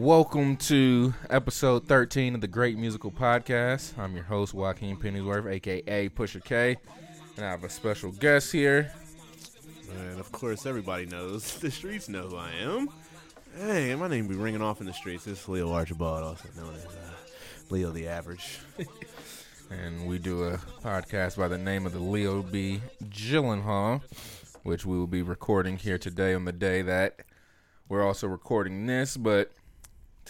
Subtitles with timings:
[0.00, 3.98] Welcome to episode 13 of the Great Musical Podcast.
[3.98, 6.78] I'm your host, Joaquin Pennyworth, aka Pusher K,
[7.36, 8.90] and I have a special guest here.
[9.98, 11.54] And of course, everybody knows.
[11.60, 12.88] The streets know who I am.
[13.58, 15.26] Hey, my name be ringing off in the streets.
[15.26, 17.10] This is Leo Archibald, also known as uh,
[17.68, 18.60] Leo the Average.
[19.70, 22.80] And we do a podcast by the name of the Leo B.
[23.04, 24.00] Gyllenhaal,
[24.62, 27.20] which we will be recording here today on the day that
[27.88, 29.16] we're also recording this.
[29.16, 29.52] But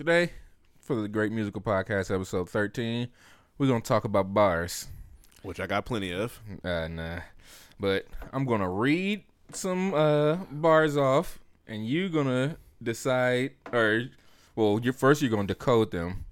[0.01, 0.33] today,
[0.81, 3.07] for the Great Musical Podcast, episode 13,
[3.59, 4.89] we're going to talk about bars.
[5.43, 6.41] Which I got plenty of.
[6.65, 7.19] Uh, nah.
[7.79, 14.05] But I'm gonna read some uh, bars off, and you're gonna decide, or
[14.57, 16.25] well, you first you're gonna decode them,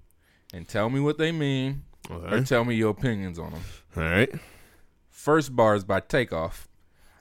[0.51, 3.61] and tell me what they mean, or tell me your opinions on them.
[3.95, 4.33] All right.
[5.11, 6.67] First bar is by Takeoff.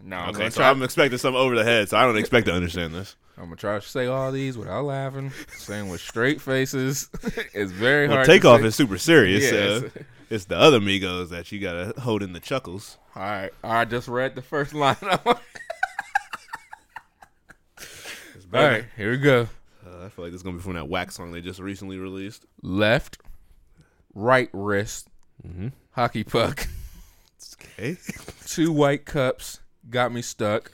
[0.00, 0.62] Now I'm Okay, so.
[0.62, 3.16] I'm expecting something over the head, so I don't expect to understand this.
[3.38, 7.08] I'm gonna try to say all these without laughing, saying with straight faces.
[7.54, 8.26] it's very Well, hard.
[8.26, 9.44] takeoff is super serious.
[9.44, 9.90] Yeah, so
[10.30, 12.98] it's- the other Migos that you gotta hold in the chuckles.
[13.14, 13.50] all right.
[13.62, 14.96] I just read the first line.
[18.34, 19.48] It's all right, here we go.
[19.86, 21.98] Uh, I feel like this is gonna be from that wax song they just recently
[21.98, 22.44] released.
[22.62, 23.18] left,
[24.14, 25.08] right wrist,
[25.46, 25.68] Mm-hmm.
[25.92, 26.66] hockey puck,
[27.54, 27.96] Okay.
[28.46, 30.72] two white cups, got me stuck.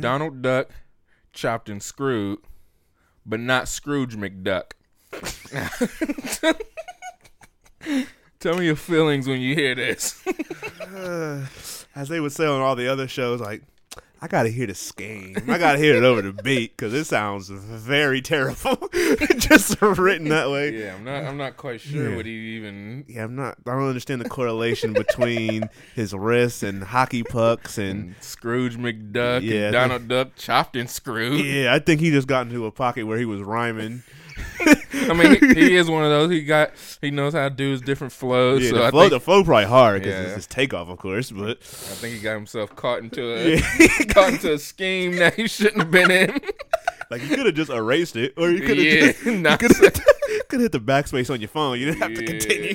[0.00, 0.70] Donald Duck,
[1.32, 2.40] chopped and screwed,
[3.24, 4.72] but not Scrooge McDuck.
[8.40, 10.24] Tell me your feelings when you hear this.
[10.80, 11.46] Uh,
[11.94, 13.62] as they would say on all the other shows, like,
[14.24, 15.36] I gotta hear the scheme.
[15.48, 18.76] I gotta hear it over the beat because it sounds very terrible.
[19.36, 20.78] Just written that way.
[20.78, 21.24] yeah, I'm not.
[21.24, 22.16] I'm not quite sure Yeah.
[22.16, 23.04] what he even.
[23.08, 23.58] Yeah, I'm not.
[23.66, 29.64] I don't understand the correlation between his wrists and hockey pucks, and Scrooge McDuck Yeah,
[29.64, 31.44] and Donald Duck chopped and screwed.
[31.44, 34.04] yeah, I think he just got into a pocket where he was rhyming.
[35.10, 36.30] I mean, he, he is one of those.
[36.30, 36.72] He got.
[37.00, 38.62] He knows how to do his different flows.
[38.62, 40.26] Yeah, so the I flow, think, the flow probably hard because Yeah.
[40.26, 41.30] it's his takeoff, of course.
[41.30, 45.34] But I think he got himself caught into a yeah, caught into a scheme that
[45.34, 46.40] he shouldn't have been in.
[47.10, 50.60] like you could have just erased it, or you could have yeah, just not could
[50.60, 51.78] have hit the backspace on your phone.
[51.80, 52.74] You didn't have to continue.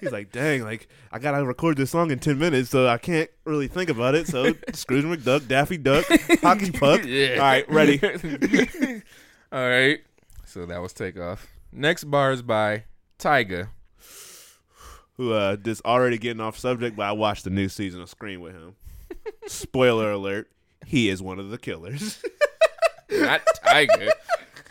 [0.00, 3.30] He's like, dang, like I gotta record this song in ten minutes, so I can't
[3.44, 4.26] really think about it.
[4.26, 6.04] So Scrooge McDuck, Daffy Duck,
[6.42, 7.02] Hockey Puck.
[7.04, 7.34] yeah.
[7.34, 8.00] All right, ready.
[9.52, 10.00] All right.
[10.56, 11.48] So that was takeoff.
[11.70, 12.84] Next bar is by
[13.18, 13.68] Tyga.
[15.18, 18.40] Who uh just already getting off subject, but I watched the new season of Scream
[18.40, 18.74] with him.
[19.46, 20.50] Spoiler alert:
[20.86, 22.24] he is one of the killers.
[23.10, 24.08] Not Tyga.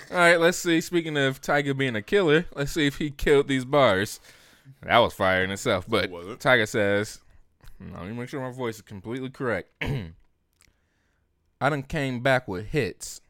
[0.09, 0.81] All right, let's see.
[0.81, 4.19] Speaking of Tyga being a killer, let's see if he killed these bars.
[4.81, 5.85] That was fire in itself.
[5.87, 6.11] But it?
[6.11, 7.19] Tyga says,
[7.79, 9.69] let me make sure my voice is completely correct.
[11.61, 13.21] I done came back with hits.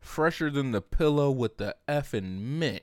[0.00, 2.82] Fresher than the pillow with the effing mint.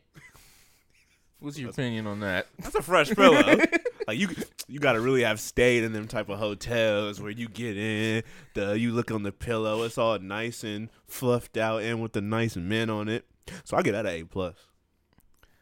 [1.40, 2.48] What's your opinion on that?
[2.60, 3.58] That's a fresh pillow.
[4.08, 4.30] like you,
[4.68, 8.24] you got to really have stayed in them type of hotels where you get in,
[8.54, 12.22] the you look on the pillow, it's all nice and fluffed out, and with the
[12.22, 13.26] nice mint on it.
[13.64, 14.56] So I get that a A plus.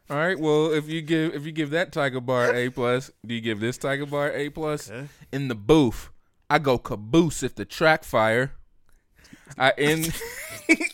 [0.09, 0.37] All right.
[0.39, 3.59] Well, if you give if you give that Tyga Bar A plus, do you give
[3.59, 4.89] this Tyga Bar A plus?
[4.89, 5.07] Okay.
[5.31, 6.11] In the booth,
[6.49, 8.53] I go caboose if the track fire.
[9.57, 10.13] I end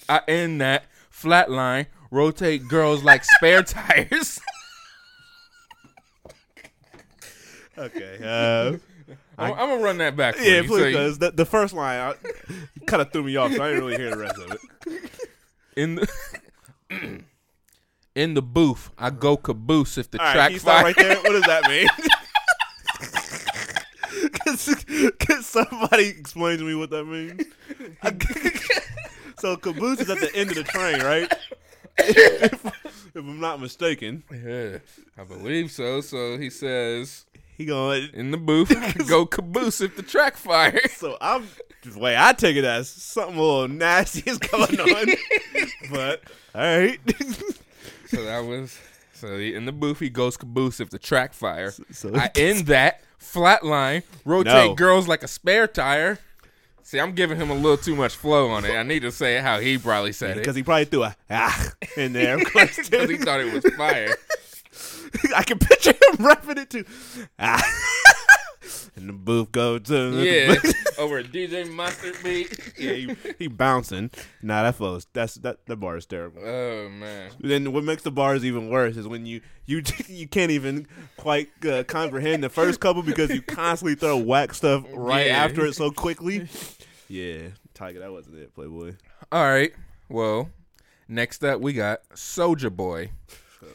[0.10, 1.88] I end that flatline.
[2.12, 4.40] Rotate girls like spare tires.
[7.78, 8.18] Okay.
[8.22, 8.78] Uh,
[9.38, 10.36] I'm, I'm gonna run that back.
[10.36, 10.68] For yeah, you.
[10.68, 12.14] please, So because the, the first line
[12.88, 15.22] kind of threw me off, so I didn't really hear the rest of it.
[15.78, 16.08] in the
[18.16, 20.84] in the booth, I go caboose if the All right, track stop fire.
[20.84, 21.16] right there?
[21.18, 21.88] What does that mean?
[25.20, 27.46] can, somebody explain to me what that means?
[29.40, 31.34] So caboose is at the end of the train, right?
[31.98, 34.80] if, if I'm not mistaken, yeah,
[35.18, 36.02] I believe so.
[36.02, 37.26] So he says
[37.58, 38.10] he going.
[38.14, 38.70] in the booth,
[39.08, 40.86] go caboose if the track fire.
[40.90, 41.48] So I'm
[41.84, 45.06] the way I take it as something a little nasty is going on.
[45.90, 46.22] but
[46.54, 47.00] all right.
[48.08, 48.78] So that was
[49.14, 51.72] so he, in the booth he goes caboose if the track fire.
[51.92, 54.76] so I end that flatline, rotate No.
[54.76, 56.20] girls like a spare tire.
[56.84, 58.72] See, I'm giving him a little too much flow on it.
[58.76, 61.16] I need to say it how he probably said it because he probably threw a
[61.30, 62.78] ah in there, of course.
[62.90, 64.16] because he thought it was fire.
[65.36, 66.86] I can picture him rapping it too.
[67.38, 67.64] Ah.
[68.96, 70.56] and the booth goes to Yeah,
[71.00, 72.74] over a DJ Mustard beat.
[72.78, 74.12] yeah, he, he bouncing.
[74.42, 75.08] Nah, that flows.
[75.14, 75.66] That's that.
[75.66, 76.42] The bar is terrible.
[76.46, 77.32] Oh man.
[77.40, 80.88] Then what makes the bars even worse is when you you you can't even
[81.18, 85.44] quite uh, comprehend the first couple because you constantly throw whack stuff right Yeah.
[85.44, 86.48] after it so quickly.
[87.08, 88.94] Yeah, Tyga, that wasn't it, Playboy.
[89.32, 89.72] All right.
[90.10, 90.50] Well,
[91.12, 93.10] Next up, we got Soulja Boy,
[93.64, 93.68] Oh,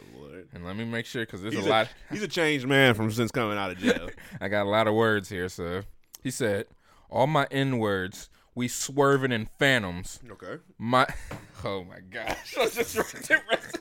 [0.52, 1.88] and let me make sure because there's He's a lot.
[2.12, 4.08] he's a changed man from since coming out of jail.
[4.40, 5.48] I got a lot of words here.
[5.48, 5.82] So
[6.22, 6.66] he said,
[7.14, 10.18] "All my N words, we swerving in phantoms.
[10.32, 10.60] okay.
[10.78, 11.06] My,
[11.64, 13.78] oh my gosh, I just wrote the rest.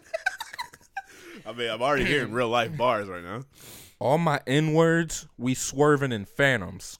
[1.45, 3.43] I mean, I'm already hearing real life bars right now.
[3.99, 6.99] All my N words, we swerving in phantoms.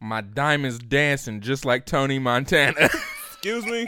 [0.00, 2.88] My diamonds dancing just like Tony Montana."
[3.34, 3.86] Excuse me.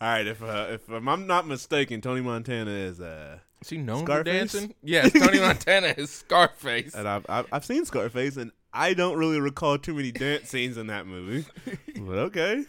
[0.00, 4.04] All right, if uh, if I'm not mistaken, Tony Montana is uh, Is he known
[4.04, 4.32] Scarface?
[4.32, 4.74] for dancing?
[4.82, 6.94] Yes, Tony Montana is Scarface.
[6.94, 10.76] and I've, I've I've seen Scarface, and I don't really recall too many dance scenes
[10.76, 11.46] in that movie.
[12.00, 12.64] But okay,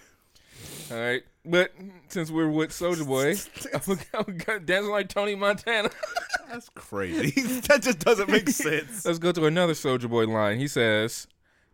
[0.92, 1.72] All right, but
[2.07, 3.36] since we're with Soulja Boy,
[4.18, 5.92] I'm, I'm dancing like Tony Montana.
[6.50, 7.30] that's crazy.
[7.68, 9.06] that just doesn't make sense.
[9.06, 10.57] Let's go to another Soulja Boy line.
[10.57, 11.28] He says,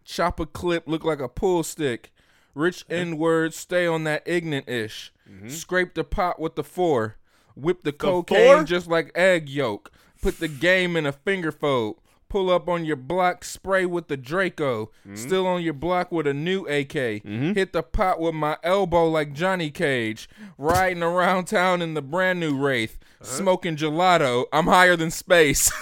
[0.03, 2.11] "Chop a clip, look like a pool stick.
[2.53, 5.13] Rich N words, stay on that ignorant ish.
[5.29, 5.49] Mm-hmm.
[5.49, 7.15] Scrape the pot with the four.
[7.55, 8.63] Whip the, cocaine four?
[8.63, 9.91] just like egg yolk.
[10.21, 11.97] Put the game in a finger fold.
[12.35, 14.87] Pull up on your block, spray with the Draco.
[15.07, 15.15] Mm-hmm.
[15.15, 16.91] Still on your block with a new AK.
[16.91, 17.53] Mm-hmm.
[17.53, 20.27] Hit the pot with my elbow like Johnny Cage.
[20.57, 22.97] Riding around town in the brand new Wraith.
[23.21, 23.23] Uh-huh.
[23.23, 24.47] Smoking gelato.
[24.51, 25.71] I'm higher than space.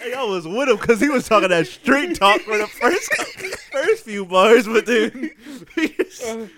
[0.00, 3.14] Hey, I was with him because he was talking that street talk for the first
[3.72, 5.30] first few bars, but then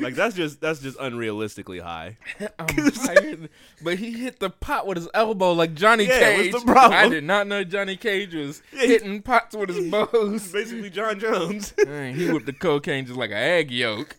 [0.00, 2.16] like that's just that's just unrealistically high.
[2.58, 3.48] I'm than-
[3.82, 6.52] but he hit the pot with his elbow like Johnny Yeah, Cage.
[6.52, 6.98] what's the problem?
[6.98, 10.50] I did not know Johnny Cage was he- hitting pots with his bows.
[10.52, 11.72] Basically, John Jones.
[11.86, 14.16] He whipped the cocaine just like an egg yolk.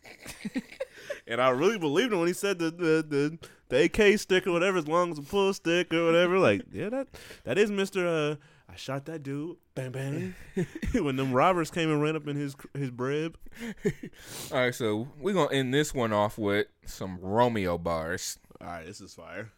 [1.28, 3.38] And I really believed him when he said the the the,
[3.70, 6.40] the AK stick or whatever, as long as a pull stick or whatever.
[6.40, 7.08] Like, yeah, that
[7.44, 8.08] that is Mister.
[8.08, 8.36] Uh,
[8.70, 9.58] I shot that dude.
[9.76, 10.36] Bang bang.
[10.94, 13.38] when them robbers came and ran up in his his brib.
[14.52, 18.86] All right, so we're gonna end this one off with some Romeo bars, All right,
[18.86, 19.52] this is fire.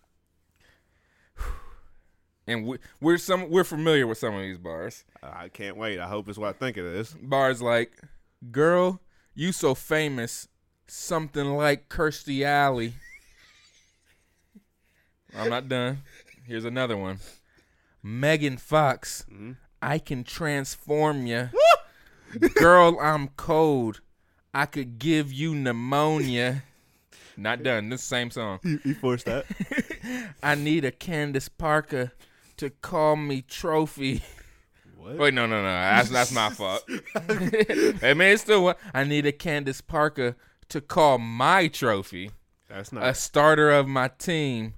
[2.47, 5.03] and we, we're some we're familiar with some of these bars.
[5.21, 5.99] I can't wait.
[5.99, 7.15] I hope it's what I think it is.
[7.21, 7.93] Bars like,
[8.51, 9.01] "Girl,
[9.33, 10.47] you so famous,
[10.87, 12.93] something like Kirstie Alley."
[15.37, 15.99] I'm not done.
[16.45, 17.19] Here's another one.
[18.01, 19.53] Megan Fox, mm-hmm.
[19.81, 21.49] I can transform you.
[22.55, 24.01] Girl, I'm cold.
[24.53, 26.63] I could give you pneumonia.
[27.37, 27.89] Not done.
[27.89, 28.59] This same song.
[28.63, 29.45] You, you forced that.
[30.43, 32.11] I need a Candace Parker
[32.57, 34.21] to call me trophy.
[34.97, 35.17] what?
[35.17, 35.67] Wait, no, no, no.
[35.67, 36.83] That's that's my fault.
[37.15, 38.73] I mean, it's still.
[38.93, 40.35] I need a Candace Parker
[40.69, 42.31] to call my trophy.
[42.67, 44.73] That's not A starter of my team.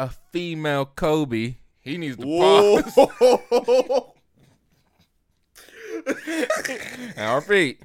[0.00, 1.56] A female Kobe.
[1.82, 2.94] He needs to pause.
[2.96, 4.14] Whoa!
[7.16, 7.82] Our feet.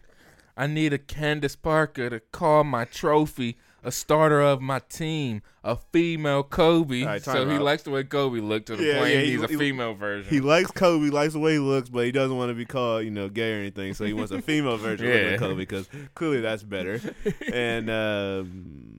[0.57, 3.57] I need a Candace Parker to call my trophy.
[3.83, 5.41] A starter of my team.
[5.63, 7.03] A female Kobe.
[7.03, 9.44] Right, so he likes the way Kobe looked to the Yeah, point yeah, he he-
[9.44, 10.27] a he- female version.
[10.33, 13.03] he likes Kobe, likes the way he looks, but he doesn't want to be called,
[13.03, 13.94] you know, gay or anything.
[13.94, 15.13] So he wants a female version Yeah.
[15.33, 17.00] of Kobe because clearly that's better.
[17.53, 18.94] And um,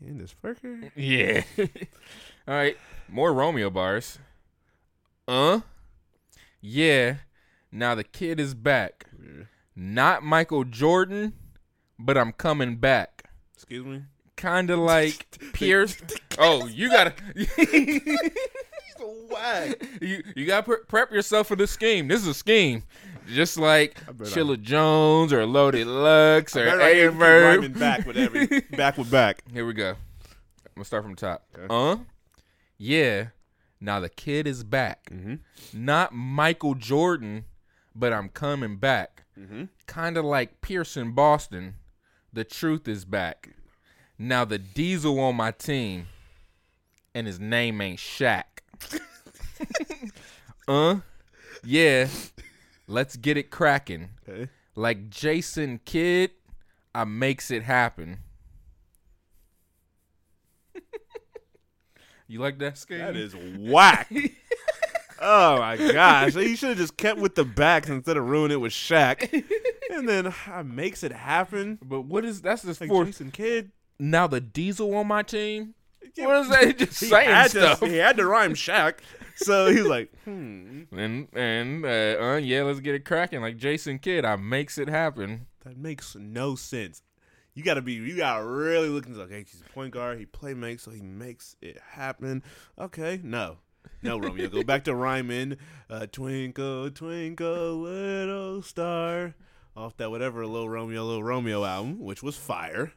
[0.00, 0.92] Candace Parker.
[0.94, 1.42] Yeah.
[1.58, 2.76] All right.
[3.08, 4.18] More Romeo bars.
[5.26, 5.60] Uh?
[6.60, 7.16] Yeah.
[7.72, 9.06] Now the kid is back.
[9.74, 11.34] Not Michael Jordan,
[11.98, 13.30] but I'm coming back.
[13.54, 14.02] Excuse me.
[14.36, 15.96] Kind of like Pierce.
[16.40, 17.14] Oh, you gotta.
[19.30, 19.82] Whack.
[20.02, 22.08] you you gotta pre- prep yourself for this scheme.
[22.08, 22.82] This is a scheme.
[23.28, 27.78] Just like Chilla Jones or Loaded Lux or Better I hear A Verb.
[27.78, 28.46] back with every
[28.76, 29.42] back with back.
[29.52, 29.90] Here we go.
[29.90, 29.96] I'm
[30.76, 31.44] gonna start from the top.
[31.58, 31.66] Okay.
[31.68, 31.96] Uh,
[32.78, 33.26] yeah.
[33.80, 35.10] Now the kid is back.
[35.10, 35.34] Mm-hmm.
[35.74, 37.44] Not Michael Jordan,
[37.94, 39.24] but I'm coming back.
[39.38, 39.64] Mm-hmm.
[39.86, 41.74] Kind of like Pierce in Boston.
[42.32, 43.50] The truth is back.
[44.18, 46.06] Now the diesel on my team,
[47.14, 48.44] and his name ain't Shaq.
[50.68, 50.96] uh,
[51.64, 52.08] yeah.
[52.86, 54.10] Let's get it cracking.
[54.28, 54.48] Okay.
[54.74, 56.30] Like Jason Kidd,
[56.94, 58.18] I makes it happen.
[62.28, 62.98] you like that scheme?
[62.98, 64.12] That is whack.
[65.20, 66.34] oh my gosh!
[66.36, 69.44] You should have just kept with the backs instead of ruining it with Shaq.
[69.90, 71.78] And then I makes it happen.
[71.82, 73.08] But what is that's the Like fourth?
[73.08, 73.72] Jason Kidd.
[73.98, 75.74] Now the diesel on my team.
[76.26, 76.78] What is that?
[76.78, 77.80] Just He saying had, stuff.
[77.80, 78.94] to, he had to rhyme Shaq.
[79.36, 83.40] So he's like, hmm, And and uh, uh, yeah, let's get it cracking.
[83.40, 85.46] Like Jason Kidd, I makes it happen.
[85.64, 87.02] that makes no sense.
[87.54, 89.20] You gotta be, you gotta really look into.
[89.22, 90.18] Okay, he's a point guard.
[90.18, 92.42] He play makes, so he makes it happen.
[92.78, 93.58] Okay, no,
[94.02, 95.56] no, Romeo, go back to rhyming.
[95.90, 99.34] Uh, twinkle, twinkle, little star.
[99.76, 102.92] off that whatever Little Romeo, Little Romeo album, which was fire.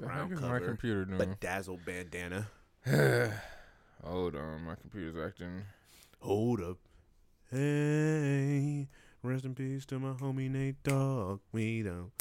[0.00, 1.18] The Brown heck is my cover, computer doing?
[1.18, 2.48] Bedazzled bandana.
[4.02, 5.62] Hold on, my computer's acting.
[6.20, 6.78] Hold up.
[7.50, 8.88] Hey,
[9.22, 11.40] rest in peace to my homie Nate Dogg.
[11.52, 12.12] We don't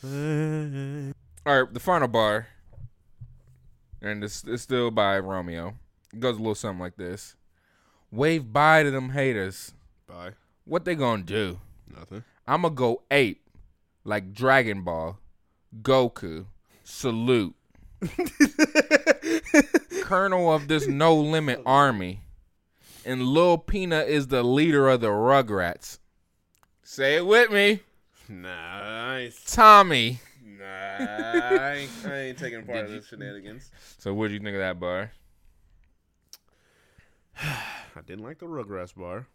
[0.00, 1.12] play.
[1.46, 2.48] All right, the final bar,
[4.02, 5.74] and it's, it's still by Romeo.
[6.12, 7.36] It goes a little something like this:
[8.10, 9.72] Wave bye to them haters.
[10.08, 10.32] Bye.
[10.64, 11.60] What they gonna do?
[11.96, 12.24] Nothing.
[12.44, 13.48] I'ma go ape
[14.02, 15.18] like Dragon Ball,
[15.80, 16.46] Goku.
[16.84, 17.54] Salute,
[20.02, 22.20] Colonel of this no limit army,
[23.04, 25.98] and Lil Peanut is the leader of the Rugrats.
[26.82, 27.80] Say it with me,
[28.28, 29.42] Nice.
[29.52, 30.20] Tommy.
[30.44, 33.70] Nah, I ain't, I ain't taking part Did of this shenanigans.
[33.98, 35.12] So what do you think of that bar?
[37.42, 39.26] I didn't like the Rugrats bar.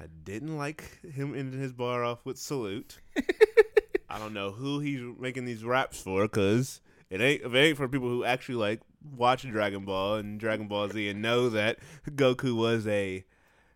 [0.00, 2.98] I didn't like him ending his bar off with salute.
[4.12, 7.88] I don't know who he's making these raps for, cause it ain't it ain't for
[7.88, 8.80] people who actually like
[9.16, 11.78] watch Dragon Ball and Dragon Ball Z and know that
[12.10, 13.24] Goku was a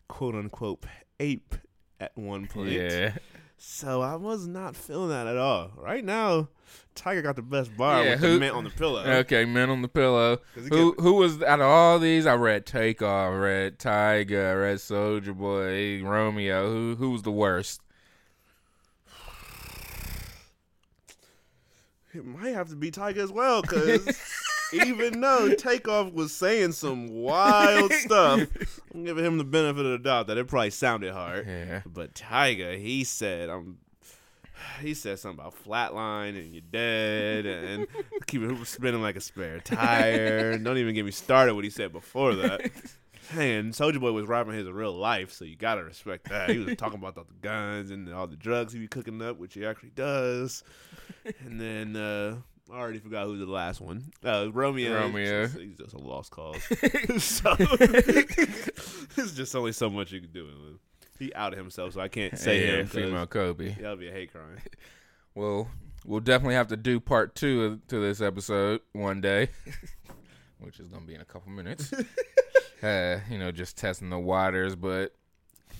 [0.08, 0.84] quote unquote
[1.18, 1.54] ape
[1.98, 2.70] at one point.
[2.72, 3.14] Yeah.
[3.58, 5.70] So I was not feeling that at all.
[5.76, 6.48] Right now,
[6.94, 9.02] Tyga got the best bar Yeah, with who- the mint on the pillow.
[9.02, 10.38] Okay, men on the pillow.
[10.54, 12.26] Who kept- who was out of all these?
[12.26, 16.68] I read Takeoff, I read Tyga, I read Soulja Boy, Romeo.
[16.70, 17.80] Who who was the worst?
[22.16, 24.18] It might have to be Tyga as well, because
[24.72, 28.48] even though Takeoff was saying some wild stuff,
[28.94, 31.46] I'm giving him the benefit of the doubt that it probably sounded hard.
[31.46, 31.82] Yeah.
[31.84, 33.78] But Tyga, he said, "I'm."
[34.80, 37.86] He said something about flatline and you're dead and
[38.26, 40.56] keep it spinning like a spare tire.
[40.62, 42.70] Don't even get me started what he said before that.
[43.34, 46.50] And Soulja Boy was rapping his real life, so you gotta respect that.
[46.50, 49.38] He was talking about all the guns and all the drugs he be cooking up,
[49.38, 50.62] which he actually does.
[51.40, 52.36] And then uh,
[52.70, 54.10] I already forgot who the last one.
[54.24, 54.94] Uh, Romeo.
[54.94, 55.42] Romeo.
[55.42, 56.62] He's just, he's just a lost cause.
[57.22, 57.54] so
[59.14, 60.80] there's just only so much you can do with him.
[61.18, 62.86] He outed himself, so I can't say yeah, him.
[62.86, 63.74] female Kobe.
[63.74, 64.58] That'll be a hate crime.
[65.34, 65.70] Well,
[66.04, 69.48] we'll definitely have to do part two of, to this episode one day,
[70.58, 71.92] which is gonna be in a couple minutes.
[72.82, 75.14] Uh, you know, just testing the waters, but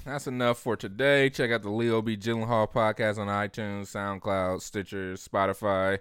[0.05, 1.31] that's enough for today.
[1.31, 2.17] Check out the Leo B.
[2.17, 5.99] Gyllenhaal podcast on iTunes, SoundCloud, Stitcher, Spotify.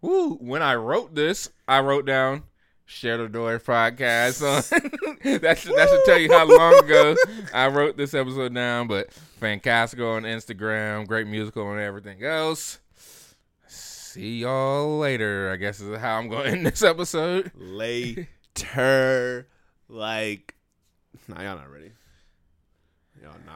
[0.00, 0.34] Woo!
[0.34, 2.44] When I wrote this, I wrote down
[2.84, 4.34] Share the Door podcast.
[4.34, 4.60] So
[5.38, 7.16] that should that should tell you how long ago
[7.52, 8.86] I wrote this episode down.
[8.86, 12.78] But Fancastical on Instagram, great musical and everything else.
[13.66, 15.50] See y'all later.
[15.52, 17.50] I guess is how I'm going to end this episode.
[17.54, 19.46] Later,
[19.88, 20.54] like,
[21.28, 21.92] nah, y'all not ready.
[23.22, 23.40] Y'all not